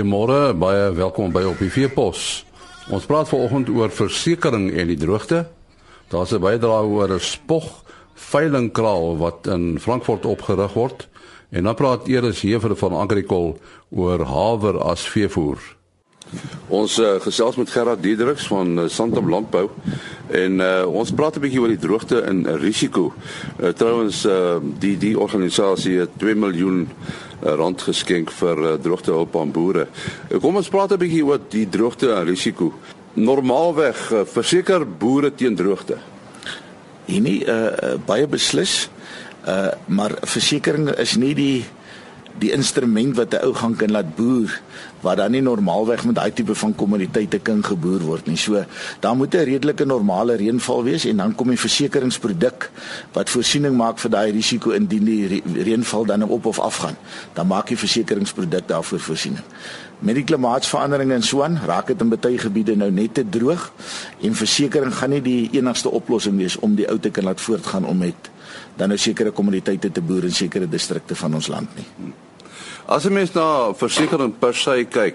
Goeiemôre, 0.00 0.54
baie 0.56 0.94
welkom 0.96 1.28
by 1.28 1.42
op 1.44 1.58
die 1.60 1.68
Veepos. 1.68 2.46
Ons 2.88 3.04
praat 3.04 3.28
vanoggend 3.28 3.68
oor 3.68 3.90
versekerings 3.92 4.72
en 4.72 4.88
die 4.88 4.96
droogte. 4.96 5.42
Daar's 6.08 6.32
'n 6.32 6.40
bydrae 6.40 6.88
oor 6.88 7.12
'n 7.12 7.20
spog 7.20 7.84
veilingkraal 8.14 9.18
wat 9.18 9.46
in 9.46 9.78
Frankfurt 9.78 10.24
opgerig 10.24 10.72
word 10.72 11.08
en 11.50 11.64
dan 11.64 11.74
praat 11.74 12.08
Eers 12.08 12.40
Hever 12.40 12.76
van 12.76 12.92
Agricol 12.92 13.60
oor 13.90 14.24
haver 14.24 14.78
as 14.78 15.04
veevoer. 15.04 15.58
Ons 16.70 16.98
uh, 17.02 17.16
gesels 17.20 17.56
met 17.58 17.70
Gerard 17.70 18.02
Diedriks 18.02 18.46
van 18.46 18.78
uh, 18.78 18.88
Santam 18.88 19.28
Landbou 19.30 19.68
en 20.30 20.60
uh, 20.62 20.86
ons 20.86 21.10
praat 21.10 21.36
'n 21.36 21.42
bietjie 21.42 21.60
oor 21.60 21.72
die 21.72 21.82
droogte 21.82 22.20
en 22.22 22.44
risiko. 22.62 23.12
Uh, 23.58 23.72
Trouwens 23.74 24.24
uh, 24.26 24.58
die 24.78 24.96
die 24.98 25.18
organisasie 25.18 25.98
het 25.98 26.14
2 26.22 26.34
miljoen 26.34 26.86
uh, 26.86 27.54
rand 27.58 27.82
geskenk 27.82 28.30
vir 28.30 28.62
uh, 28.62 28.74
droogtehulp 28.78 29.36
aan 29.36 29.50
boere. 29.50 29.88
Uh, 30.30 30.38
kom 30.38 30.56
ons 30.56 30.70
praat 30.70 30.92
'n 30.92 31.02
bietjie 31.02 31.24
oor 31.26 31.40
die 31.48 31.66
droogte 31.68 32.14
en 32.14 32.24
risiko. 32.24 32.72
Normaalweg 33.14 34.12
uh, 34.12 34.22
verseker 34.24 34.86
boere 34.86 35.34
teen 35.34 35.56
droogte. 35.56 35.98
En 37.06 37.22
nie 37.22 37.42
uh, 37.42 37.98
baie 38.06 38.26
beslis 38.26 38.88
uh 39.48 39.72
maar 39.88 40.12
versekerings 40.20 40.98
is 41.00 41.16
nie 41.16 41.34
die 41.34 41.64
die 42.38 42.52
instrument 42.52 43.16
wat 43.16 43.34
'n 43.34 43.44
ou 43.44 43.54
gaan 43.54 43.76
kan 43.76 43.90
laat 43.90 44.14
boer 44.16 44.60
wat 45.00 45.16
dan 45.16 45.30
nie 45.30 45.42
normaalweg 45.42 46.04
met 46.04 46.14
daai 46.14 46.32
tipe 46.32 46.54
van 46.54 46.74
kommoditeite 46.74 47.38
kan 47.38 47.62
geboer 47.64 48.00
word 48.04 48.26
nie. 48.26 48.36
So 48.36 48.64
daar 49.00 49.16
moet 49.16 49.34
'n 49.34 49.44
redelike 49.44 49.84
normale 49.84 50.36
reënval 50.36 50.82
wees 50.84 51.04
en 51.04 51.16
dan 51.16 51.34
kom 51.34 51.48
die 51.48 51.58
versekeringsproduk 51.58 52.70
wat 53.12 53.30
voorsiening 53.30 53.76
maak 53.76 53.98
vir 53.98 54.10
daai 54.10 54.30
risiko 54.32 54.70
indien 54.70 55.04
die 55.04 55.42
reënval 55.44 56.04
dan 56.04 56.22
op 56.22 56.46
of 56.46 56.58
af 56.58 56.76
gaan. 56.76 56.96
Dan 57.32 57.46
maak 57.46 57.66
die 57.66 57.78
versekeringsproduk 57.78 58.68
daarvoor 58.68 59.00
voorsiening. 59.00 59.44
Met 59.98 60.14
die 60.14 60.24
klimaatsverandering 60.24 61.12
in 61.12 61.22
Swan 61.22 61.58
raak 61.66 61.86
dit 61.86 62.00
in 62.00 62.08
baie 62.08 62.38
gebiede 62.38 62.76
nou 62.76 62.90
net 62.90 63.14
te 63.14 63.24
droog 63.28 63.72
en 64.20 64.34
versekerings 64.34 64.96
gaan 64.96 65.10
nie 65.10 65.22
die 65.22 65.50
enigste 65.52 65.90
oplossing 65.90 66.36
wees 66.36 66.56
om 66.58 66.74
die 66.74 66.88
ou 66.88 66.98
te 66.98 67.10
kan 67.10 67.24
laat 67.24 67.40
voortgaan 67.40 67.84
om 67.84 67.98
met 67.98 68.30
dan 68.76 68.88
nou 68.88 68.98
sekere 68.98 69.30
kommoditeite 69.30 69.92
te 69.92 70.00
boer 70.00 70.24
in 70.24 70.32
sekere 70.32 70.68
distrikte 70.68 71.14
van 71.14 71.34
ons 71.34 71.46
land 71.46 71.76
nie. 71.76 71.86
As 72.90 73.04
'n 73.06 73.12
mens 73.12 73.32
na 73.32 73.72
versekerings 73.72 74.34
per 74.38 74.54
se 74.54 74.84
kyk, 74.90 75.14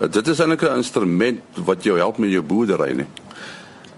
eh, 0.00 0.08
dit 0.08 0.26
is 0.26 0.38
eintlik 0.40 0.62
'n 0.62 0.76
instrument 0.76 1.40
wat 1.54 1.84
jou 1.84 1.98
help 1.98 2.18
met 2.18 2.30
jou 2.30 2.42
boerdery, 2.42 2.92
nie. 2.92 3.06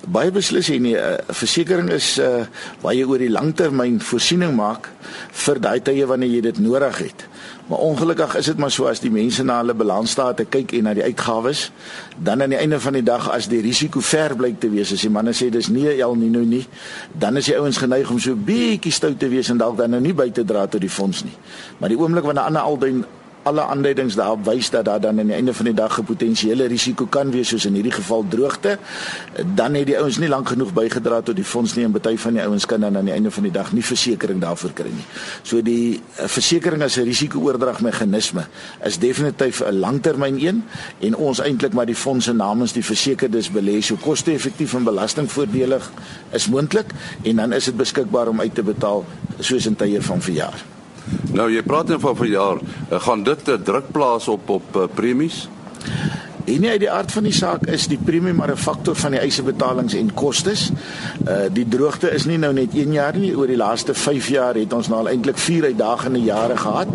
Baie 0.06 0.31
beslis 0.31 0.69
nie. 0.69 0.78
'n 0.78 0.87
uh, 0.97 1.17
Versekering 1.31 1.91
is 1.91 2.19
uh 2.19 2.45
waar 2.81 2.95
jy 2.95 3.05
oor 3.05 3.19
die 3.19 3.31
langtermyn 3.31 4.00
voorsiening 4.00 4.56
maak 4.56 4.91
vir 5.31 5.61
daai 5.61 5.81
tye 5.81 6.06
wanneer 6.06 6.31
jy 6.31 6.41
dit 6.41 6.59
nodig 6.59 6.98
het. 6.98 7.27
Maar 7.73 7.81
ongelukkig 7.81 8.34
is 8.37 8.45
dit 8.45 8.59
maar 8.59 8.70
so 8.70 8.84
as 8.84 9.01
die 9.01 9.11
mense 9.11 9.41
na 9.48 9.55
hulle 9.62 9.73
balansstate 9.73 10.45
kyk 10.45 10.75
en 10.77 10.84
na 10.84 10.92
die 10.92 11.06
uitgawes, 11.06 11.70
dan 12.20 12.42
aan 12.45 12.53
die 12.53 12.59
einde 12.61 12.77
van 12.84 12.98
die 12.98 13.03
dag 13.03 13.31
as 13.33 13.47
die 13.48 13.62
risiko 13.65 14.03
ver 14.05 14.34
blyk 14.37 14.59
te 14.61 14.69
wees, 14.69 14.92
as 14.92 15.01
die 15.06 15.11
manne 15.11 15.33
sê 15.33 15.48
dis 15.48 15.70
nie 15.73 15.87
El 15.95 16.12
Nino 16.20 16.43
nie, 16.45 16.67
dan 17.17 17.41
is 17.41 17.48
die 17.48 17.56
ouens 17.56 17.81
geneig 17.81 18.11
om 18.12 18.20
so 18.20 18.37
bietjie 18.37 18.93
stout 18.93 19.17
te 19.17 19.31
wees 19.33 19.48
en 19.48 19.62
dalk 19.62 19.81
dan 19.81 19.97
nou 19.97 20.03
nie 20.05 20.12
by 20.12 20.28
te 20.37 20.45
dra 20.45 20.67
tot 20.69 20.84
die 20.84 20.93
fonds 20.93 21.25
nie. 21.25 21.33
Maar 21.81 21.95
die 21.95 21.97
oomblik 21.97 22.28
wanneer 22.28 22.45
'n 22.45 22.53
ander 22.53 22.69
alduin 22.69 23.05
alle 23.43 23.65
aanduidings 23.67 24.15
daarop 24.15 24.45
wys 24.45 24.71
dat 24.71 24.85
daar 24.85 25.01
dan 25.01 25.19
aan 25.19 25.27
die 25.27 25.35
einde 25.35 25.55
van 25.55 25.65
die 25.65 25.75
dag 25.75 25.98
'n 25.98 26.05
potensiële 26.05 26.67
risiko 26.67 27.07
kan 27.07 27.31
wees 27.31 27.49
soos 27.49 27.65
in 27.65 27.75
hierdie 27.75 27.93
geval 27.93 28.25
droogte, 28.29 28.79
dan 29.55 29.75
het 29.75 29.87
die 29.87 29.99
ouens 29.99 30.19
nie 30.19 30.29
lank 30.29 30.49
genoeg 30.49 30.73
bygedra 30.73 31.21
tot 31.21 31.37
die 31.37 31.45
fonds 31.45 31.75
nie 31.75 31.84
en 31.84 31.93
baie 31.93 32.19
van 32.19 32.33
die 32.33 32.43
ouens 32.43 32.67
kan 32.67 32.81
dan 32.81 32.97
aan 32.97 33.05
die 33.05 33.15
einde 33.15 33.31
van 33.31 33.43
die 33.43 33.53
dag 33.53 33.73
nie 33.73 33.84
versekerings 33.84 34.41
daarvoor 34.41 34.73
kry 34.73 34.91
nie. 34.91 35.05
So 35.43 35.62
die 35.62 36.00
uh, 36.21 36.27
versekerings 36.27 36.84
as 36.84 36.97
'n 36.97 37.05
risiko-oordragmeganisme 37.05 38.47
is 38.84 38.99
definitief 38.99 39.61
'n 39.61 39.78
langtermyn 39.78 40.47
een 40.47 40.65
en 41.00 41.16
ons 41.16 41.41
eintlik 41.41 41.72
maar 41.72 41.87
die 41.87 41.95
fondse 41.95 42.33
namens 42.33 42.72
die 42.72 42.84
versekerdes 42.84 43.50
belê 43.50 43.81
so 43.81 43.97
koste-effektief 43.97 44.75
en 44.75 44.84
belastingvoordelig 44.84 45.91
is 46.31 46.49
moontlik 46.49 46.91
en 47.22 47.37
dan 47.37 47.53
is 47.53 47.65
dit 47.65 47.77
beskikbaar 47.77 48.28
om 48.28 48.41
uit 48.41 48.55
te 48.55 48.62
betaal 48.62 49.05
soos 49.39 49.66
in 49.66 49.77
tye 49.77 50.03
van 50.03 50.22
verjaar. 50.22 50.81
Nou 51.33 51.49
jy 51.51 51.63
praat 51.63 51.89
net 51.89 52.01
van 52.01 52.17
verjaar, 52.17 52.57
eh, 52.91 53.01
gaan 53.01 53.23
dit 53.23 53.49
'n 53.49 53.63
druk 53.63 53.93
plaas 53.93 54.29
op 54.29 54.49
op 54.49 54.77
uh, 54.77 54.83
premies? 54.95 55.49
En 56.45 56.61
nie 56.61 56.71
uit 56.71 56.81
die 56.83 56.91
aard 56.91 57.13
van 57.13 57.23
die 57.23 57.33
saak 57.33 57.67
is 57.71 57.87
die 57.87 57.99
premie 58.05 58.33
maar 58.33 58.51
'n 58.51 58.57
faktor 58.57 58.97
van 58.97 59.11
die 59.11 59.21
eisebetalings 59.21 59.95
en 59.95 60.15
kostes. 60.15 60.71
Uh 61.29 61.47
die 61.53 61.69
droogte 61.69 62.11
is 62.11 62.25
nie 62.25 62.39
nou 62.39 62.53
net 62.53 62.75
1 62.75 62.93
jaar 62.93 63.17
nie, 63.17 63.37
oor 63.37 63.47
die 63.47 63.57
laaste 63.57 63.95
5 63.95 64.29
jaar 64.29 64.55
het 64.55 64.73
ons 64.73 64.89
nou 64.89 64.99
al 65.01 65.09
eintlik 65.09 65.39
4 65.39 65.65
uitdagende 65.65 66.21
jare 66.21 66.57
gehad. 66.57 66.89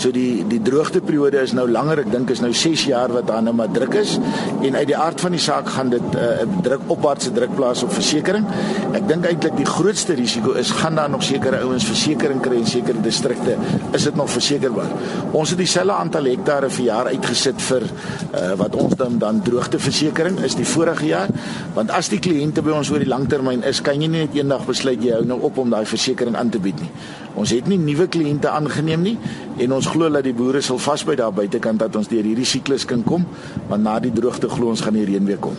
So 0.00 0.08
die 0.16 0.46
die 0.48 0.62
droogteperiode 0.64 1.42
is 1.44 1.52
nou 1.52 1.66
langer, 1.68 2.00
ek 2.06 2.12
dink 2.14 2.30
is 2.32 2.40
nou 2.40 2.54
6 2.56 2.86
jaar 2.88 3.12
wat 3.12 3.26
daar 3.28 3.42
nou 3.44 3.52
maar 3.58 3.68
druk 3.68 3.98
is. 4.00 4.14
En 4.64 4.78
uit 4.78 4.86
die 4.88 4.96
aard 4.96 5.20
van 5.20 5.36
die 5.36 5.42
saak 5.44 5.68
gaan 5.74 5.90
dit 5.92 6.00
'n 6.00 6.16
uh, 6.16 6.62
druk 6.64 6.86
opwaartse 6.94 7.32
druk 7.36 7.52
plaas 7.54 7.82
op 7.84 7.92
versekerings. 7.92 8.48
Ek 8.96 9.04
dink 9.08 9.26
eintlik 9.28 9.56
die 9.56 9.68
grootste 9.68 10.16
risiko 10.16 10.52
is 10.56 10.70
gaan 10.70 10.94
daar 10.94 11.10
nog 11.10 11.22
sekere 11.22 11.60
ouens 11.60 11.84
versekerings 11.84 12.42
kry 12.42 12.56
in 12.56 12.66
sekere 12.66 13.00
distrikte, 13.00 13.56
is 13.92 14.02
dit 14.02 14.16
nog 14.16 14.30
versekerbaar. 14.30 14.88
Ons 15.32 15.50
het 15.50 15.58
dieselfde 15.58 15.92
aantal 15.92 16.24
hektare 16.24 16.70
vir 16.70 16.84
jaar 16.84 17.06
uitgesit 17.06 17.60
vir 17.60 17.82
uh 17.82 18.56
wat 18.56 18.74
ons 18.76 18.96
dan 18.96 19.18
dan 19.18 19.42
droogteversekering 19.42 20.40
is 20.40 20.54
die 20.54 20.64
vorige 20.64 21.06
jaar. 21.06 21.28
Want 21.74 21.90
as 21.90 22.08
die 22.08 22.18
kliënte 22.18 22.62
by 22.62 22.70
ons 22.70 22.90
oor 22.90 22.98
die 22.98 23.08
langtermyn 23.08 23.62
is 23.62 23.80
kan 23.80 24.00
jy 24.00 24.08
nie 24.08 24.24
net 24.24 24.34
eendag 24.34 24.64
besluit 24.66 25.02
jy 25.04 25.12
hou 25.12 25.24
nou 25.24 25.40
op 25.42 25.58
om 25.58 25.70
daai 25.70 25.84
versekering 25.84 26.36
aan 26.36 26.48
te 26.48 26.58
bied 26.58 26.80
nie. 26.80 26.90
Ons 27.38 27.52
het 27.54 27.68
nie 27.70 27.78
nuwe 27.78 28.08
kliënte 28.10 28.50
aangeneem 28.50 29.02
nie 29.02 29.16
en 29.60 29.72
ons 29.76 29.89
glo 29.92 30.08
dat 30.08 30.24
die 30.26 30.36
boere 30.36 30.62
sal 30.64 30.78
vasbyt 30.78 31.20
daar 31.22 31.34
buitekant 31.34 31.82
dat 31.82 31.96
ons 31.96 32.08
deur 32.08 32.24
hierdie 32.24 32.48
siklus 32.48 32.86
kan 32.86 33.02
kom 33.06 33.26
want 33.68 33.82
na 33.82 33.98
die 33.98 34.14
droogte 34.14 34.48
glo 34.48 34.70
ons 34.74 34.84
gaan 34.86 34.98
die 34.98 35.06
reën 35.08 35.26
weer 35.26 35.42
kom 35.42 35.58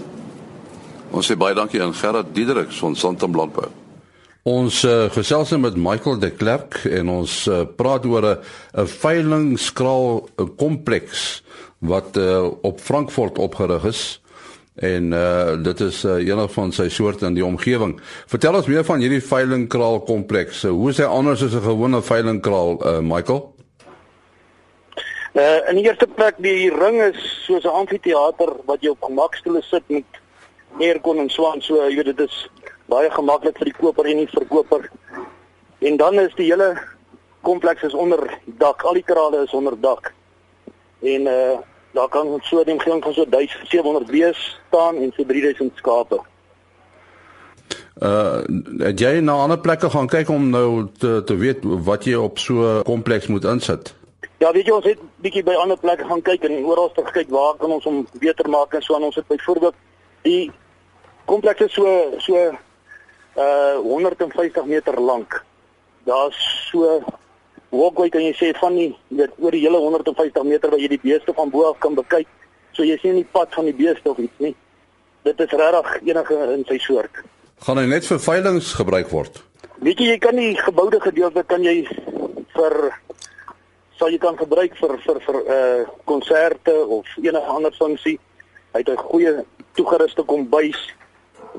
ons 1.12 1.28
sê 1.28 1.38
baie 1.38 1.58
dankie 1.58 1.84
aan 1.84 1.94
Gerard 1.94 2.34
Diederik 2.36 2.72
van 2.80 2.96
Santam 2.96 3.36
Landbou 3.36 3.70
Ons 4.42 4.80
uh, 4.90 5.06
gesels 5.14 5.52
met 5.62 5.76
Michael 5.78 6.18
de 6.18 6.32
Klerk 6.34 6.80
en 6.90 7.10
ons 7.14 7.34
uh, 7.46 7.60
praat 7.78 8.06
oor 8.10 8.26
'n 8.26 8.88
veilingskraal 8.90 10.30
kompleks 10.58 11.44
wat 11.78 12.18
uh, 12.18 12.50
op 12.62 12.80
Frankfurt 12.82 13.38
opgerig 13.38 13.86
is 13.86 14.22
en 14.76 15.12
uh, 15.14 15.64
dit 15.64 15.80
is 15.80 16.04
uh, 16.06 16.18
een 16.18 16.50
van 16.50 16.72
sy 16.72 16.90
soorte 16.90 17.26
in 17.26 17.38
die 17.38 17.46
omgewing. 17.46 18.00
Vertel 18.26 18.56
ons 18.56 18.66
meer 18.66 18.86
van 18.88 19.00
hierdie 19.00 19.22
veilingkraal 19.22 20.02
kompleks. 20.08 20.64
Hoe 20.64 20.90
is 20.90 20.98
hy 20.98 21.06
anders 21.06 21.44
as 21.44 21.54
'n 21.54 21.62
gewone 21.62 22.02
veilingkraal, 22.02 22.80
uh, 22.82 23.00
Michael? 23.00 23.54
Uh, 25.32 25.70
in 25.70 25.78
die 25.80 25.86
eerste 25.86 26.08
plek 26.08 26.36
die 26.44 26.68
ring 26.76 26.98
is 27.02 27.20
soos 27.46 27.64
'n 27.64 27.72
amfitheater 27.72 28.52
wat 28.66 28.82
jy 28.82 28.90
op 28.90 29.04
gemakstoele 29.04 29.62
sit 29.62 29.84
met 29.88 30.04
aircon 30.80 31.20
en 31.20 31.30
so 31.30 31.48
aan. 31.48 31.62
So 31.62 31.76
jy 31.88 31.96
weet 31.96 32.18
dit 32.18 32.20
is 32.20 32.50
baie 32.86 33.10
gemaklik 33.12 33.58
vir 33.58 33.66
die 33.66 33.80
koper 33.80 34.06
en 34.06 34.18
die 34.18 34.28
verkoper. 34.28 34.90
En 35.80 35.98
dan 35.98 36.20
is 36.20 36.36
die 36.36 36.50
hele 36.52 36.78
kompleks 37.42 37.82
is 37.82 37.94
onder 37.94 38.40
dak. 38.46 38.84
Al 38.84 38.94
die 38.94 39.04
krale 39.04 39.44
is 39.44 39.54
onder 39.54 39.80
dak. 39.80 40.14
En 41.00 41.22
uh 41.22 41.60
daar 41.94 42.08
kan 42.08 42.40
so 42.44 42.60
'n 42.60 42.70
omgewing 42.70 43.04
van 43.04 43.14
so 43.14 43.26
1700 43.26 44.12
bees 44.12 44.60
staan 44.68 44.96
en 44.96 45.12
so 45.16 45.26
3000 45.26 45.72
skape. 45.76 46.20
Uh 48.00 48.44
het 48.78 49.00
jy 49.00 49.20
na 49.20 49.32
ander 49.32 49.60
plekke 49.60 49.90
gaan 49.90 50.08
kyk 50.08 50.30
om 50.30 50.50
nou 50.50 50.88
te 50.98 51.24
te 51.26 51.36
weet 51.36 51.58
wat 51.64 52.04
jy 52.04 52.16
op 52.16 52.40
so 52.40 52.54
'n 52.54 52.84
kompleks 52.84 53.28
moet 53.28 53.44
insit? 53.44 54.00
Ja, 54.42 54.50
weet 54.50 54.66
jy 54.66 54.74
ons 54.74 54.88
het 54.90 55.02
bietjie 55.22 55.44
by 55.46 55.54
ander 55.62 55.78
plekke 55.78 56.08
gaan 56.10 56.22
kyk 56.26 56.48
en 56.48 56.64
oral 56.66 56.90
te 56.96 57.04
kyk 57.14 57.30
waar 57.30 57.60
kan 57.62 57.76
ons 57.76 57.84
hom 57.86 58.00
beter 58.24 58.48
maak 58.50 58.72
en 58.74 58.82
so 58.82 58.96
aan 58.98 59.04
ons 59.06 59.20
het 59.20 59.28
byvoorbeeld 59.30 59.76
die 60.26 60.48
kompleks 61.30 61.68
is 61.68 61.76
so 61.76 61.92
so 62.26 62.40
uh 63.38 63.76
150 63.86 64.66
meter 64.66 64.98
lank. 64.98 65.38
Daar's 66.10 66.40
so 66.72 66.98
walkway 67.70 68.10
kan 68.10 68.26
jy 68.26 68.32
sê 68.40 68.50
van 68.58 68.80
die 68.80 68.90
weet 69.14 69.38
oor 69.38 69.54
die 69.54 69.62
hele 69.62 69.78
150 69.84 70.50
meter 70.50 70.74
waar 70.74 70.82
jy 70.82 70.90
die 70.96 71.04
beeste 71.04 71.38
van 71.38 71.54
bo 71.54 71.70
af 71.70 71.78
kan 71.86 71.94
bekyk. 72.02 72.26
So 72.74 72.82
jy 72.88 72.98
sien 72.98 73.20
nie 73.20 73.28
die 73.28 73.34
pad 73.38 73.54
van 73.54 73.70
die 73.70 73.78
beeste 73.78 74.10
of 74.10 74.18
iets 74.18 74.42
nie. 74.42 74.56
Dit 75.22 75.46
is 75.46 75.54
regtig 75.54 75.94
enige 76.10 76.40
in 76.56 76.66
sy 76.66 76.80
soort. 76.82 77.22
Gaan 77.62 77.78
hy 77.78 77.86
net 77.94 78.10
vir 78.10 78.26
veilinge 78.26 78.66
gebruik 78.74 79.14
word? 79.14 79.44
Weet 79.86 80.02
jy 80.02 80.16
jy 80.16 80.20
kan 80.26 80.42
die 80.42 80.58
geboude 80.58 80.98
gedeelte 81.06 81.46
kan 81.46 81.62
jy 81.62 81.86
vir 82.58 82.78
sal 84.02 84.10
jy 84.10 84.18
kan 84.18 84.38
gebruik 84.38 84.74
vir 84.82 84.96
vir 85.06 85.20
vir 85.28 85.38
uh 85.56 85.84
konserte 86.10 86.74
of 86.98 87.06
enige 87.22 87.54
ander 87.58 87.76
funksie. 87.78 88.18
Hy 88.74 88.80
het 88.82 88.90
'n 88.90 88.98
goeie 88.98 89.46
toegeruste 89.78 90.24
kombuis 90.24 90.80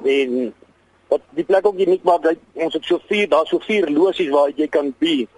en 0.04 0.54
wat 1.08 1.22
die 1.38 1.44
plek 1.44 1.66
ook 1.66 1.78
uniek 1.78 2.02
maak, 2.02 2.24
hy, 2.24 2.36
ons 2.54 2.74
het 2.74 2.84
so 2.84 2.98
vier, 3.08 3.28
daar's 3.28 3.48
so 3.48 3.58
vier 3.58 3.86
losies 3.90 4.30
waar 4.32 4.50
jy 4.56 4.66
kan 4.66 4.94
be 4.98 5.28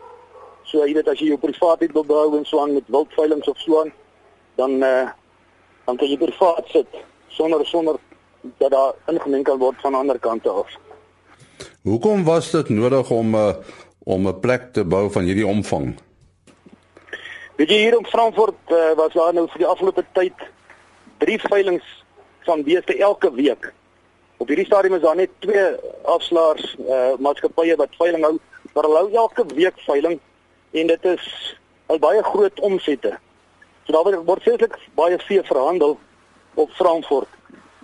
So 0.65 0.81
jy 0.81 0.95
weet 0.97 1.09
as 1.13 1.21
jy 1.21 1.29
jou 1.29 1.41
privaatheid 1.41 1.93
wil 1.93 2.07
behou 2.09 2.39
en 2.39 2.47
so 2.49 2.63
aan 2.63 2.73
met 2.73 2.87
wildveilinge 2.89 3.51
of 3.51 3.59
so 3.61 3.81
aan, 3.83 3.93
dan 4.57 4.83
eh 4.83 4.89
uh, 4.89 5.09
dan 5.85 5.97
kan 6.01 6.09
jy 6.09 6.17
privaat 6.17 6.65
sit 6.73 6.89
sonder 7.29 7.67
sonder 7.67 7.97
dat 8.59 8.71
daar 8.71 8.95
ingemeng 9.13 9.45
kan 9.45 9.59
word 9.59 9.77
van 9.83 9.95
ander 9.95 10.19
kante 10.19 10.49
af. 10.49 10.71
Hoekom 11.83 12.25
was 12.25 12.51
dit 12.51 12.69
nodig 12.69 13.11
om 13.11 13.37
'n 13.37 13.37
uh, 13.37 13.55
om 14.05 14.29
'n 14.29 14.41
plek 14.41 14.73
te 14.73 14.85
bou 14.85 15.11
van 15.11 15.25
hierdie 15.25 15.47
omvang? 15.47 15.95
Weet 17.55 17.71
jy 17.71 17.77
hier 17.85 17.95
in 17.95 18.07
Frankfurt 18.07 18.71
uh, 18.75 18.93
was 18.99 19.13
daar 19.15 19.35
nou 19.35 19.45
vir 19.53 19.61
die 19.63 19.69
afgelope 19.71 20.03
tyd 20.17 20.41
drie 21.23 21.37
veilinge 21.39 21.85
van 22.49 22.65
beeste 22.67 22.97
elke 22.99 23.31
week. 23.37 23.69
Op 24.43 24.51
hierdie 24.51 24.67
stadium 24.67 24.97
is 24.97 25.05
daar 25.05 25.15
net 25.15 25.31
twee 25.39 25.69
afslaers 26.11 26.73
uh, 26.83 27.13
maatskappye 27.23 27.77
wat 27.79 27.95
veiling 28.01 28.27
hou, 28.27 28.33
maar 28.73 28.89
hulle 28.89 29.05
hou 29.05 29.23
elke 29.23 29.47
week 29.55 29.79
veiling 29.87 30.19
en 30.75 30.91
dit 30.91 31.09
is 31.13 31.29
al 31.87 32.03
baie 32.03 32.27
groot 32.27 32.61
omsette. 32.67 33.15
So 33.87 33.95
daar 33.95 34.19
word 34.27 34.43
feeslik 34.43 34.75
baie 34.99 35.23
vee 35.29 35.47
verhandel 35.47 35.95
op 36.59 36.75
Frankfurt. 36.75 37.31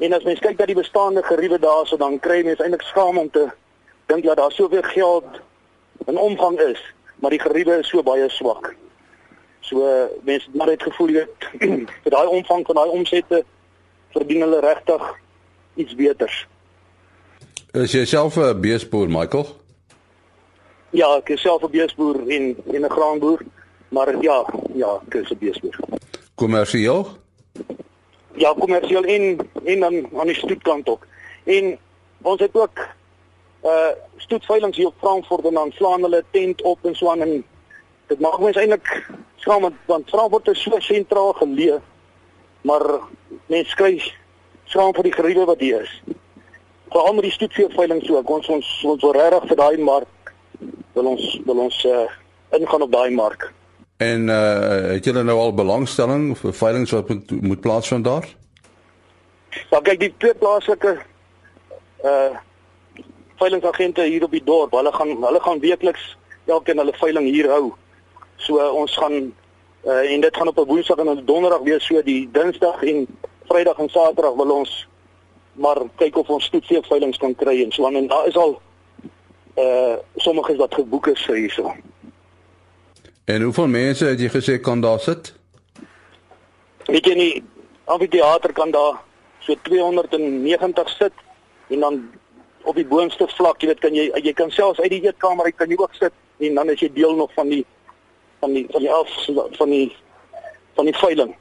En 0.02 0.18
as 0.18 0.26
mens 0.26 0.42
kyk 0.42 0.58
na 0.58 0.66
die 0.66 0.80
bestaande 0.82 1.22
geriewe 1.22 1.62
daarso 1.62 1.94
dan 2.00 2.18
kry 2.18 2.42
mens 2.42 2.58
eintlik 2.58 2.82
skaam 2.90 3.22
om 3.22 3.30
te 3.30 3.46
dink 4.10 4.26
dat 4.26 4.42
daar 4.42 4.58
soveel 4.58 4.82
geld 4.82 5.42
in 6.10 6.18
omgang 6.18 6.58
is, 6.72 6.82
maar 7.22 7.30
die 7.30 7.44
geriewe 7.46 7.84
is 7.84 7.94
so 7.94 8.02
baie 8.02 8.26
swak. 8.34 8.74
So 9.70 9.86
mense 10.26 10.46
het 10.46 10.54
maar 10.54 10.66
net 10.66 10.82
gevoel 10.82 11.12
dat 11.12 11.28
vir 12.02 12.10
daai 12.10 12.26
omvang 12.26 12.64
van 12.66 12.74
daai 12.74 12.90
omsette 12.90 13.44
verdien 14.10 14.42
hulle 14.42 14.60
regtig 14.64 15.04
iets 15.78 15.94
beters. 15.94 16.38
Is 17.78 17.94
jy 17.94 18.04
self 18.04 18.36
'n 18.36 18.60
beesboer, 18.60 19.06
Michael? 19.08 19.46
Ja, 20.90 21.06
ek 21.16 21.28
is 21.36 21.40
self 21.46 21.62
'n 21.62 21.70
beesboer 21.70 22.18
en 22.26 22.56
en 22.74 22.82
'n 22.82 22.90
graanboer, 22.90 23.44
maar 23.88 24.10
ja, 24.22 24.42
ja, 24.74 24.98
ek 25.06 25.14
is 25.14 25.30
'n 25.30 25.38
beesboer. 25.38 25.78
Kommersieel? 26.34 27.06
Ja, 28.34 28.54
kommersieel 28.58 29.04
en 29.04 29.38
en 29.64 29.80
dan 29.80 30.18
aan 30.18 30.26
die 30.26 30.36
stoetkant 30.42 30.88
ook. 30.88 31.06
En 31.44 31.78
ons 32.22 32.40
het 32.40 32.54
ook 32.54 32.78
uh 33.64 33.94
stoetveilings 34.16 34.76
hier 34.76 34.86
op 34.86 34.98
Frankfurt 34.98 35.44
en 35.44 35.54
dan 35.54 35.72
slaan 35.72 36.02
hulle 36.02 36.24
tent 36.30 36.62
op 36.62 36.78
en 36.82 36.94
so 36.94 37.10
aan 37.10 37.20
en 37.20 37.44
dit 38.10 38.20
maak 38.20 38.40
mens 38.42 38.58
eintlik 38.58 38.88
skaam 39.40 39.62
want, 39.68 39.76
want 39.90 40.08
Frankfurt 40.10 40.50
is 40.52 40.62
so 40.62 40.78
sentraal 40.84 41.32
geleë. 41.38 41.78
Maar 42.68 42.86
mense 43.52 43.76
kry 43.78 43.94
skaam 44.70 44.94
vir 44.96 45.08
die 45.08 45.16
geriewe 45.16 45.46
wat 45.48 45.62
hier 45.62 45.84
is. 45.86 45.92
Veral 46.90 47.14
met 47.16 47.28
die 47.28 47.36
stoetveilings 47.36 48.08
so, 48.10 48.18
ons 48.20 48.50
ons 48.50 48.72
ons 48.92 49.06
wil 49.06 49.14
regtig 49.16 49.52
vir 49.52 49.62
daai 49.62 49.78
mark 49.78 50.34
wil 50.98 51.14
ons 51.14 51.40
wil 51.46 51.64
ons 51.66 51.84
uh 51.88 52.04
ingaan 52.58 52.82
op 52.82 52.92
daai 52.92 53.10
mark. 53.14 53.52
En 54.02 54.28
uh 54.28 54.90
het 54.96 55.06
julle 55.06 55.22
nou 55.24 55.38
al 55.38 55.54
belangstelling 55.54 56.32
vir 56.38 56.54
veilinge 56.62 56.94
wat 56.96 57.08
moet 57.08 57.34
moet 57.52 57.60
plaasvind 57.60 58.04
daar? 58.04 58.26
Ja, 59.70 59.80
kyk 59.80 60.00
die 60.00 60.14
twee 60.18 60.34
plaaslike 60.34 60.96
uh 62.04 62.30
veilingsagente 63.40 64.04
hier 64.04 64.24
op 64.26 64.34
die 64.36 64.44
dorp, 64.44 64.74
hulle 64.76 64.92
gaan 64.92 65.14
hulle 65.24 65.40
gaan 65.40 65.62
weekliks 65.62 66.16
elkeen 66.50 66.82
hulle 66.82 66.96
veiling 66.98 67.28
hier 67.30 67.48
hou. 67.48 67.70
So 68.40 68.56
uh, 68.56 68.72
ons 68.72 68.96
gaan 68.96 69.34
uh 69.84 70.12
en 70.12 70.20
dit 70.20 70.36
gaan 70.36 70.48
op 70.48 70.58
'n 70.58 70.66
Woensdag 70.66 70.96
en 70.96 71.10
'n 71.10 71.24
Donderdag 71.24 71.60
wees, 71.60 71.86
so 71.86 72.02
die 72.02 72.28
Dinsdag 72.32 72.82
en 72.82 73.06
Vrydag 73.48 73.78
en 73.78 73.88
Saterdag 73.88 74.34
wil 74.34 74.50
ons 74.50 74.88
maar 75.52 75.82
kyk 75.96 76.16
of 76.16 76.28
ons 76.28 76.44
stoetseef 76.44 76.86
veilings 76.86 77.18
kan 77.18 77.34
kry 77.34 77.62
en 77.62 77.72
so 77.72 77.86
aan 77.86 77.96
en 77.96 78.06
daar 78.06 78.26
is 78.26 78.36
al 78.36 78.60
uh 79.56 79.96
sommiges 80.16 80.56
wat 80.56 80.74
geboek 80.74 81.06
is 81.06 81.24
vir 81.24 81.36
hierso. 81.36 81.72
En 83.24 83.42
hoeveel 83.42 83.66
mense 83.66 84.04
het 84.04 84.20
jy 84.20 84.28
gesê 84.28 84.60
kan 84.60 84.80
daar 84.80 85.00
sit? 85.00 85.34
Weet 86.86 87.06
jy 87.06 87.14
nie, 87.14 87.42
amfitheater 87.84 88.52
kan 88.52 88.70
daar 88.70 89.00
so 89.38 89.54
290 89.62 90.88
sit 90.88 91.12
en 91.68 91.80
dan 91.80 92.10
op 92.62 92.74
die 92.74 92.86
boonste 92.86 93.28
vlak, 93.28 93.60
jy 93.60 93.66
weet 93.66 93.80
kan 93.80 93.94
jy 93.94 94.10
jy 94.22 94.32
kan 94.32 94.50
selfs 94.50 94.80
uit 94.80 94.90
die 94.90 95.02
eetkamer 95.02 95.44
uit 95.44 95.56
kan 95.56 95.68
jy 95.68 95.76
ook 95.78 95.94
sit 95.94 96.12
en 96.38 96.54
dan 96.54 96.70
is 96.70 96.80
jy 96.80 96.90
deel 96.92 97.14
nog 97.16 97.32
van 97.34 97.48
die 97.48 97.64
van 98.40 98.52
die 98.52 98.66
van 98.70 98.80
die 98.80 98.90
af 98.90 99.08
van 99.58 99.70
die 99.70 99.96
van 100.74 100.84
die 100.84 100.96
veiling. 100.96 101.36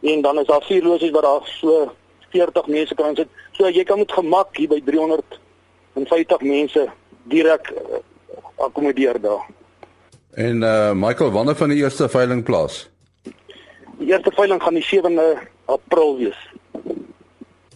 En 0.00 0.22
dan 0.22 0.38
is 0.38 0.46
daar 0.46 0.62
vier 0.62 0.82
losies 0.82 1.10
wat 1.10 1.22
daar 1.22 1.40
so 1.44 1.92
40 2.30 2.66
mense 2.66 2.94
kan 2.94 3.16
sit. 3.16 3.28
So 3.52 3.68
jy 3.68 3.84
kan 3.84 3.98
met 3.98 4.12
gemak 4.12 4.56
hier 4.56 4.68
by 4.68 4.80
350 4.84 6.40
mense 6.40 6.86
direk 7.30 7.72
uh, 7.72 8.00
akkommodeer 8.56 9.20
daar. 9.20 9.46
En 10.32 10.62
uh 10.62 10.92
Michael, 10.92 11.30
wanneer 11.30 11.56
van 11.56 11.68
die 11.68 11.78
eerste 11.78 12.08
veiling 12.08 12.44
plaas? 12.44 12.88
Die 13.98 14.08
eerste 14.08 14.32
veiling 14.34 14.62
gaan 14.62 14.74
die 14.74 14.86
7de 14.88 15.38
April 15.64 16.16
wees. 16.16 16.40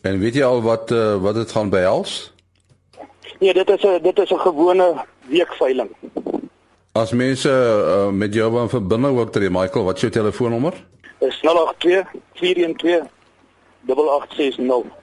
En 0.03 0.19
weet 0.19 0.35
jy 0.35 0.45
al 0.45 0.63
wat 0.63 0.91
uh, 0.91 1.17
wat 1.23 1.35
dit 1.35 1.53
gaan 1.53 1.71
behels? 1.71 2.33
Nee, 3.39 3.53
dit 3.53 3.71
is 3.71 3.83
'n 3.85 4.03
dit 4.03 4.19
is 4.19 4.31
'n 4.31 4.41
gewone 4.41 5.05
weekveiling. 5.29 5.91
As 6.97 7.13
mense 7.13 7.51
uh, 7.51 8.09
met 8.09 8.33
jou 8.35 8.47
wil 8.53 8.69
verbind 8.73 9.11
word, 9.13 9.33
ter 9.33 9.51
Michael, 9.53 9.85
wat 9.85 9.99
is 9.99 10.07
jou 10.07 10.13
telefoonnommer? 10.15 10.77
Is 11.21 11.37
082 11.45 12.07
412 12.41 13.11
8860. 13.87 14.95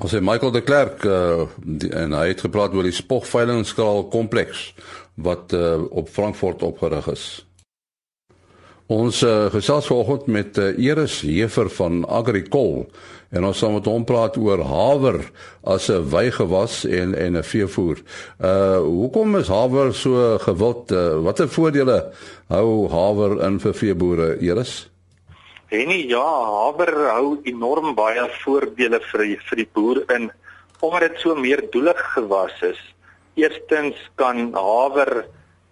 Ons 0.00 0.16
het 0.16 0.24
Michael 0.24 0.50
de 0.50 0.62
Klerk 0.64 1.04
uh, 1.04 1.44
die, 1.62 1.92
en 1.94 2.16
hy 2.16 2.24
het 2.32 2.42
gepraat 2.42 2.74
oor 2.74 2.88
die 2.88 2.96
spogveilingskraal 2.96 4.08
kompleks 4.10 4.70
wat 5.20 5.54
uh, 5.54 5.76
op 5.94 6.10
Frankfurt 6.10 6.64
opgerig 6.66 7.06
is. 7.12 7.26
Ons 8.90 9.20
uh, 9.22 9.46
gesels 9.54 9.86
vanoggend 9.86 10.24
met 10.26 10.56
uh, 10.58 10.72
Eris 10.74 11.20
Hefer 11.22 11.68
van 11.70 12.00
Agricol 12.10 12.88
en 13.30 13.44
ons 13.46 13.58
gaan 13.62 13.76
met 13.76 13.86
hom 13.86 14.02
praat 14.02 14.34
oor 14.34 14.64
haver 14.66 15.20
as 15.62 15.86
'n 15.94 16.08
weigewas 16.10 16.82
en 16.84 17.14
en 17.14 17.38
'n 17.38 17.42
veevoer. 17.46 18.02
Uh 18.42 18.82
hoekom 18.82 19.36
is 19.36 19.46
haver 19.46 19.94
so 19.94 20.38
gewild? 20.38 20.90
Uh, 20.90 21.22
Watter 21.22 21.48
voordele 21.48 22.10
hou 22.48 22.88
haver 22.90 23.44
in 23.46 23.60
vir 23.60 23.74
veeboere, 23.74 24.28
Eris? 24.42 24.90
Henny, 25.70 26.10
ja, 26.10 26.26
haver 26.26 26.90
hou 27.14 27.38
enorm 27.44 27.94
baie 27.94 28.26
voordele 28.42 28.98
vir 29.12 29.38
vir 29.38 29.56
die 29.56 29.70
boer 29.72 30.02
in 30.16 30.32
omdat 30.80 31.00
dit 31.00 31.20
so 31.20 31.34
meerdoelig 31.34 32.00
gewas 32.14 32.58
is. 32.62 32.80
Eerstens 33.36 33.94
kan 34.16 34.50
haver 34.52 35.26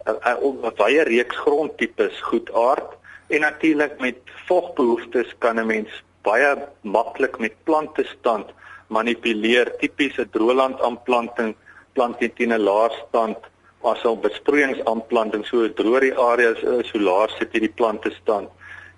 'n 0.06 0.14
uh, 0.22 0.38
uh, 0.38 0.70
baie 0.78 1.02
reeks 1.02 1.36
grondtipes 1.36 2.22
goed 2.22 2.54
aard 2.54 2.97
En 3.28 3.40
natuurlik 3.40 4.00
met 4.00 4.16
vogbehoeftes 4.46 5.34
kan 5.38 5.60
'n 5.60 5.66
mens 5.66 6.02
baie 6.22 6.52
maklik 6.80 7.38
met 7.38 7.54
plante 7.64 8.04
stand 8.04 8.46
manipuleer. 8.86 9.76
Tipies 9.80 10.16
'n 10.18 10.30
droëland 10.32 10.80
aanplanting 10.80 11.54
plant 11.92 12.20
jy 12.20 12.28
teen 12.28 12.52
'n 12.52 12.64
laer 12.68 12.92
stand 13.08 13.36
as 13.82 14.04
'n 14.04 14.20
besproeiingsaanplanting 14.20 15.44
so 15.46 15.68
droër 15.68 16.00
die 16.00 16.18
areas 16.32 16.62
is 16.62 16.88
so 16.88 16.98
laer 16.98 17.28
sit 17.38 17.52
jy 17.52 17.60
die 17.60 17.76
plante 17.80 18.10
stand. 18.10 18.48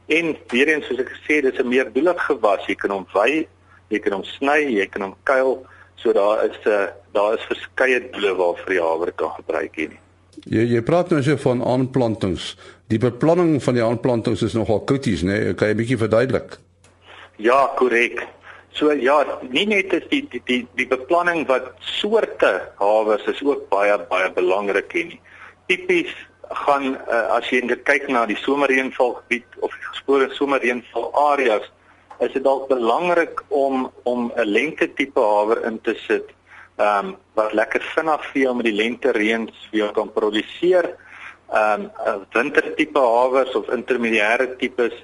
En 0.06 0.37
weer 0.49 0.68
eens 0.68 0.87
soos 0.87 0.99
ek 0.99 1.10
gesê 1.16 1.40
dis 1.42 1.58
'n 1.58 1.68
meer 1.68 1.92
doelig 1.92 2.22
gewas. 2.26 2.66
Jy 2.66 2.75
kan 2.75 2.90
hom 2.90 3.06
wy, 3.14 3.49
jy 3.88 3.99
kan 3.99 4.12
hom 4.12 4.25
sny, 4.25 4.60
jy 4.78 4.87
kan 4.87 5.02
hom 5.02 5.16
kuil. 5.25 5.66
So 5.96 6.12
daar 6.12 6.44
is 6.44 6.56
'n 6.64 6.70
uh, 6.70 6.87
daar 7.12 7.34
is 7.34 7.50
verskeie 7.50 8.10
doele 8.10 8.34
waarvoor 8.34 8.72
jy 8.72 8.82
haver 8.82 9.12
kan 9.12 9.30
gebruik 9.30 9.75
hier. 9.76 9.99
Jy 10.49 10.64
jy 10.73 10.80
praat 10.82 11.11
nou 11.11 11.20
so 11.23 11.37
van 11.37 11.61
aanplantings. 11.64 12.54
Die 12.88 12.99
beplanning 12.99 13.59
van 13.62 13.76
die 13.76 13.85
aanplantings 13.85 14.42
is 14.42 14.56
nogal 14.56 14.85
krities, 14.88 15.23
né? 15.23 15.37
Nee? 15.37 15.54
Kan 15.54 15.68
jy 15.68 15.75
'n 15.75 15.76
bietjie 15.76 15.99
verduidelik? 15.99 16.59
Ja, 17.37 17.70
korrek. 17.76 18.26
So 18.73 18.92
ja, 18.92 19.25
nie 19.50 19.66
net 19.66 19.92
is 19.92 20.06
die 20.09 20.26
die 20.30 20.42
die, 20.47 20.66
die 20.75 20.87
beplanning 20.87 21.47
wat 21.47 21.73
soorte 21.80 22.70
hawes 22.78 23.25
is 23.26 23.42
ook 23.42 23.68
baie 23.68 23.99
baie 24.09 24.30
belangrik 24.32 24.92
hier 24.92 25.06
nie. 25.06 25.20
Tipies 25.66 26.14
gaan 26.66 26.97
uh, 26.97 27.37
as 27.37 27.50
jy 27.50 27.61
kyk 27.85 28.09
na 28.09 28.26
die 28.26 28.38
somerreënvalgebied 28.38 29.61
of 29.61 29.70
die 29.70 29.87
gespore 29.92 30.30
somerreënval 30.35 31.11
areas, 31.14 31.66
is 32.20 32.32
dit 32.32 32.44
dalk 32.44 32.68
belangrik 32.68 33.42
om 33.49 33.90
om 34.02 34.32
'n 34.37 34.47
lengte 34.47 34.88
tipe 34.94 35.20
haver 35.20 35.64
in 35.64 35.80
te 35.80 35.94
sit 36.06 36.32
ehm 36.80 37.06
um, 37.06 37.16
wat 37.37 37.52
lekker 37.52 37.82
vinnig 37.94 38.26
vir 38.32 38.42
jou 38.42 38.52
met 38.56 38.66
die 38.68 38.76
lente 38.76 39.12
reëns 39.12 39.64
vir 39.70 39.78
jou 39.82 39.88
kan 39.96 40.12
produseer. 40.16 40.87
Ehm 41.52 41.88
um, 42.08 42.26
wintertipe 42.32 43.02
hawers 43.04 43.54
of 43.58 43.68
intermediêre 43.75 44.54
tipes 44.60 44.96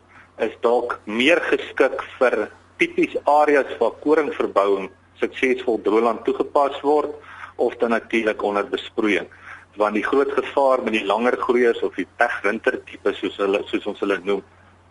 is 0.47 0.55
dalk 0.65 0.99
meer 1.05 1.41
geskik 1.51 2.03
vir 2.19 2.49
tipies 2.81 3.17
areas 3.25 3.73
waar 3.81 3.97
koringverbouing 4.05 4.91
suksesvol 5.21 5.81
droëland 5.85 6.25
toegepas 6.25 6.81
word 6.85 7.13
of 7.57 7.77
dan 7.81 7.91
natuurlik 7.97 8.43
onder 8.43 8.69
besproeiing. 8.69 9.29
Want 9.77 9.95
die 9.95 10.05
groot 10.05 10.33
gevaar 10.33 10.83
met 10.85 10.97
die 10.97 11.05
langer 11.05 11.37
groeiers 11.41 11.83
of 11.83 11.97
die 12.01 12.09
pegwintertipe 12.17 13.13
soos 13.21 13.37
hulle 13.43 13.65
soos 13.69 13.89
ons 13.93 14.01
hulle 14.05 14.21
noem 14.25 14.45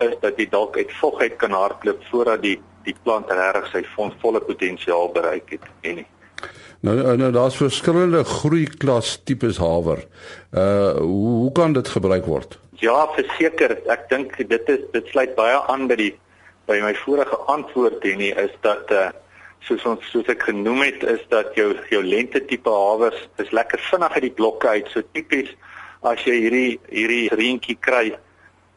is 0.05 0.17
dat 0.21 0.37
dit 0.37 0.51
dalk 0.51 0.77
uit 0.77 0.91
vogheid 1.01 1.37
kan 1.41 1.53
hardloop 1.55 2.03
voordat 2.11 2.41
die 2.41 2.59
die 2.85 2.95
plant 3.03 3.31
regtig 3.31 3.71
sy 3.71 4.11
volle 4.21 4.41
potensiaal 4.51 5.09
bereik 5.15 5.55
het 5.55 5.63
en 5.81 5.95
nie. 6.01 6.09
Nou 6.85 6.95
nou, 7.01 7.15
nou 7.17 7.31
daar's 7.33 7.55
verskillende 7.57 8.23
groeiklas 8.23 9.15
tipes 9.25 9.57
haver. 9.57 10.03
Uh 10.53 10.91
hoe 11.01 11.31
hoe 11.41 11.51
kan 11.51 11.73
dit 11.73 11.87
gebruik 11.87 12.25
word? 12.29 12.59
Ja, 12.77 13.07
verseker, 13.15 13.73
ek 13.89 14.05
dink 14.11 14.35
dit 14.37 14.69
is 14.69 14.83
dit 14.93 15.07
sluit 15.09 15.33
baie 15.37 15.57
aan 15.71 15.87
by 15.89 15.97
die 15.97 16.11
by 16.69 16.77
my 16.83 16.91
vorige 16.99 17.39
antwoord 17.49 18.05
hier 18.05 18.19
nie 18.19 18.33
is 18.37 18.53
dat 18.61 18.93
uh 18.93 19.07
soos 19.65 19.85
ons 19.89 20.11
soos 20.13 20.29
ek 20.29 20.45
genoem 20.45 20.83
het 20.85 21.07
is 21.15 21.23
dat 21.33 21.57
jou 21.57 21.71
jou 21.89 22.03
lente 22.05 22.43
tipe 22.45 22.69
hawers 22.69 23.17
is 23.41 23.49
lekker 23.49 23.81
vinnig 23.87 24.19
uit 24.19 24.27
die 24.27 24.35
blokke 24.41 24.75
uit. 24.77 24.93
So 24.93 25.01
tipies 25.17 25.49
as 26.05 26.21
jy 26.29 26.37
hierdie 26.43 26.71
hierdie 26.91 27.33
reentjie 27.33 27.79
kry 27.81 28.11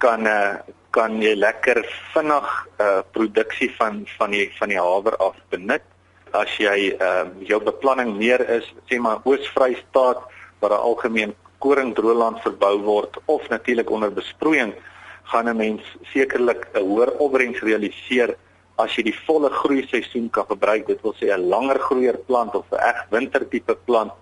kan 0.00 0.24
uh, 0.24 0.64
kan 0.96 1.20
jy 1.20 1.34
lekker 1.36 1.84
vinnig 2.14 2.48
uh, 2.80 3.04
produksie 3.12 3.68
van 3.76 4.06
van 4.16 4.32
die 4.32 4.48
van 4.56 4.72
die 4.72 4.80
haver 4.80 5.20
af 5.28 5.36
benut. 5.52 5.84
As 6.32 6.50
jy 6.58 6.92
uh, 7.00 7.25
jou 7.49 7.61
beplanning 7.64 8.16
meer 8.18 8.42
is, 8.50 8.66
sê 8.90 8.99
maar 9.00 9.20
Oos-Vrystaat 9.25 10.20
waar 10.61 10.73
'n 10.75 10.85
algemeen 10.90 11.35
koringdroëland 11.58 12.42
verbou 12.42 12.78
word 12.82 13.16
of 13.26 13.49
natuurlik 13.49 13.90
onder 13.90 14.12
besproeiing, 14.12 14.75
gaan 15.25 15.49
'n 15.49 15.56
mens 15.56 15.82
sekerlik 16.12 16.68
'n 16.75 16.85
hoër 16.85 17.11
opbrengs 17.18 17.61
realiseer 17.61 18.37
as 18.78 18.94
jy 18.97 19.02
die 19.02 19.18
volle 19.26 19.50
groei 19.50 19.87
seisoen 19.90 20.30
kan 20.30 20.47
gebruik. 20.47 20.87
Dit 20.87 21.02
wil 21.02 21.14
sê 21.14 21.32
'n 21.32 21.49
langer 21.49 21.78
groeier 21.78 22.18
plant 22.26 22.54
of 22.54 22.66
'n 22.73 22.76
reg 22.76 23.06
wintertipe 23.11 23.75
plant 23.87 24.12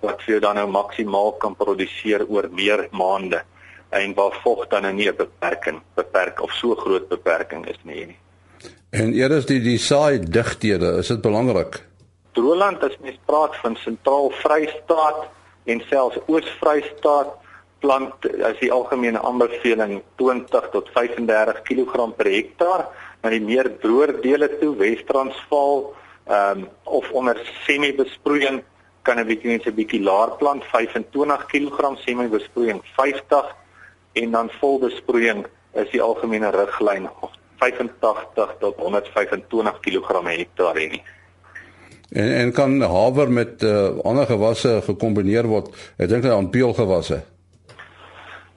wat 0.00 0.22
vir 0.22 0.32
jou 0.34 0.40
dan 0.40 0.54
nou 0.54 0.66
maksimaal 0.66 1.32
kan 1.42 1.54
produseer 1.54 2.26
oor 2.28 2.48
meer 2.50 2.88
maande 2.92 3.42
en 3.90 4.14
waar 4.14 4.34
vog 4.42 4.68
dan 4.68 4.82
nou 4.82 4.92
nie 4.92 5.08
'n 5.08 5.16
beperking 5.16 5.80
beperk 5.94 6.42
of 6.42 6.52
so 6.52 6.74
groot 6.74 7.08
beperking 7.08 7.66
is 7.66 7.80
nie 7.84 8.06
nie. 8.06 8.18
En 8.90 9.10
eers 9.12 9.44
die 9.44 9.60
die 9.60 9.76
saai 9.76 10.16
digthede, 10.18 10.94
is 11.02 11.10
dit 11.12 11.20
belangrik? 11.20 11.82
Droland 12.32 12.80
as 12.86 12.94
mens 13.04 13.18
praat 13.28 13.56
van 13.60 13.76
sentraal 13.76 14.30
Vrystaat 14.40 15.26
en 15.68 15.82
selfs 15.90 16.16
Oos-Vrystaat 16.24 17.34
plant 17.84 18.28
as 18.48 18.56
die 18.62 18.70
algemene 18.72 19.20
aanbeveling 19.20 19.98
20 20.16 20.70
tot 20.72 20.88
35 20.94 21.60
kg 21.68 22.06
per 22.16 22.30
hektaar 22.32 22.86
na 23.22 23.32
die 23.34 23.42
meer 23.44 23.68
droër 23.82 24.14
dele 24.24 24.48
toe 24.56 24.72
Wes-Transvaal 24.80 25.84
ehm 26.28 26.64
um, 26.64 26.66
of 26.84 27.10
onder 27.12 27.36
semi-besproeiing 27.66 28.62
kan 29.02 29.20
'n 29.20 29.28
bietjie 29.28 29.52
net 29.52 29.66
'n 29.66 29.76
bietjie 29.76 30.00
laer 30.00 30.32
plant 30.40 30.64
25 30.64 31.46
kg 31.52 31.92
semi-besproeiing 32.06 32.80
50 32.96 33.54
en 34.12 34.30
dan 34.30 34.50
volbesproeiing 34.60 35.46
is 35.74 35.90
die 35.92 36.02
algemene 36.02 36.50
riglyn 36.50 37.08
85 37.58 38.54
tot 38.60 38.76
125 38.76 39.80
kg 39.80 40.06
per 40.22 40.36
hektaar 40.36 40.74
nie. 40.74 41.02
En 42.08 42.30
en 42.34 42.52
kan 42.52 42.80
haver 42.80 43.30
met 43.30 43.62
uh, 43.62 43.98
ander 44.04 44.26
gewasse 44.26 44.80
gekombineer 44.84 45.46
word? 45.46 45.68
Ek 45.96 46.08
dink 46.08 46.24
aan 46.24 46.50
peulgewasse. 46.50 47.20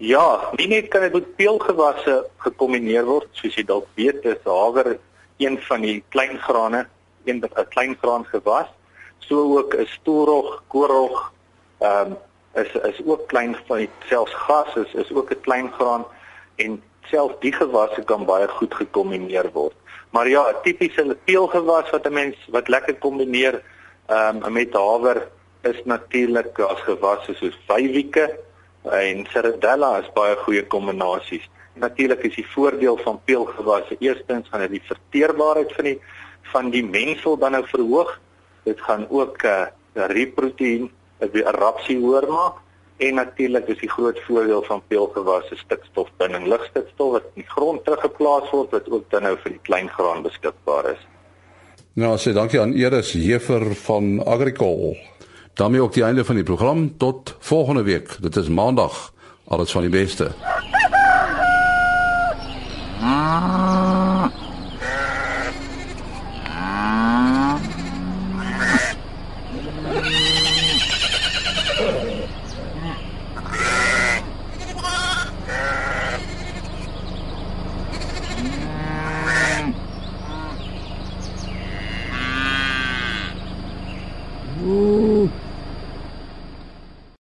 Ja, 0.01 0.51
nie 0.57 0.67
net 0.71 0.87
kan 0.89 1.03
dit 1.05 1.13
met 1.13 1.35
peulgewasse 1.35 2.21
gekombineer 2.45 3.05
word, 3.05 3.27
soos 3.37 3.57
jy 3.59 3.65
dalk 3.67 3.89
weet, 3.99 4.23
is 4.25 4.39
haver 4.47 4.95
een 5.41 5.59
van 5.67 5.83
die 5.85 5.99
klein 6.09 6.39
grane, 6.39 6.85
een 7.25 7.43
'n 7.43 7.67
klein 7.69 7.97
graan 8.01 8.25
gewas. 8.25 8.69
So 9.19 9.57
ook 9.57 9.75
'n 9.75 9.85
stoelrog, 9.85 10.63
koorrog, 10.67 11.33
ehm 11.79 12.11
um, 12.11 12.17
is 12.53 12.71
is 12.73 13.01
ook 13.05 13.27
klein 13.27 13.55
van 13.67 13.87
selfs 14.05 14.33
gas 14.33 14.75
is 14.75 14.93
is 14.93 15.11
ook 15.11 15.31
'n 15.31 15.41
klein 15.41 15.71
graan 15.71 16.05
en 16.55 16.81
selfs 17.09 17.39
die 17.39 17.53
gewasse 17.53 18.03
kan 18.03 18.25
baie 18.25 18.47
goed 18.47 18.73
gekombineer 18.73 19.51
word. 19.53 19.75
Maar 20.11 20.27
ja, 20.27 20.43
'n 20.49 20.61
tipiese 20.63 21.17
peulgewas 21.25 21.89
wat 21.89 22.05
'n 22.07 22.13
mens 22.13 22.35
wat 22.49 22.67
lekker 22.67 22.95
kombineer 22.95 23.61
ehm 24.07 24.43
um, 24.43 24.53
met 24.53 24.73
haver 24.73 25.27
is 25.61 25.81
natuurlik 25.85 26.59
as 26.59 26.81
gewasse 26.81 27.33
soos 27.33 27.57
vywieke 27.67 28.39
en 28.83 29.25
ceradella 29.29 29.99
is 30.01 30.13
baie 30.13 30.35
goeie 30.35 30.67
kombinasies. 30.67 31.49
Natuurlik 31.73 32.23
is 32.23 32.35
die 32.35 32.47
voordeel 32.47 32.97
van 32.97 33.21
peulgewasse 33.25 33.95
eerstens 33.99 34.49
gaan 34.49 34.59
dit 34.59 34.69
die 34.69 34.87
verteerbaarheid 34.89 35.73
van 35.73 35.83
die 35.83 35.99
van 36.51 36.69
die 36.69 36.83
mengsel 36.83 37.37
dan 37.37 37.51
nou 37.51 37.65
verhoog. 37.67 38.19
Dit 38.63 38.81
gaan 38.81 39.07
ook 39.09 39.43
'n 39.43 39.47
uh, 39.47 39.67
eh, 39.93 40.09
riproteïen 40.09 40.91
'n 41.19 41.55
rapsie 41.61 41.99
hoër 41.99 42.27
maak 42.27 42.55
En 42.97 43.15
natuurlik 43.15 43.67
is 43.67 43.79
die 43.79 43.89
groot 43.89 44.19
voordeel 44.27 44.63
van 44.63 44.81
peulgewasse 44.87 45.55
stikstofbinding, 45.55 46.45
ligstikstof 46.47 47.11
wat 47.11 47.23
in 47.33 47.41
die 47.41 47.49
grond 47.49 47.83
teruggeplaas 47.85 48.49
word 48.51 48.71
wat 48.71 48.89
ook 48.91 49.09
dan 49.09 49.23
nou 49.23 49.37
vir 49.43 49.55
die 49.55 49.63
kleingraan 49.63 50.21
beskikbaar 50.23 50.91
is. 50.91 51.07
Nou, 51.93 52.13
sê 52.17 52.33
dankie 52.33 52.61
aan 52.61 52.73
Iris 52.73 53.13
Hefer 53.13 53.75
van 53.75 54.23
Agricol. 54.25 54.95
daarmee 55.53 55.81
ook 55.81 55.93
die 55.93 56.03
einde 56.03 56.25
van 56.25 56.35
die 56.35 56.43
program 56.43 56.97
tot 56.97 57.35
volgende 57.39 57.83
week. 57.83 58.17
Dit 58.21 58.35
is 58.35 58.47
maandag. 58.47 59.13
Alles 59.47 59.71
van 59.71 59.81
die 59.81 59.89
beste. 59.89 60.31
Ah. 63.01 63.80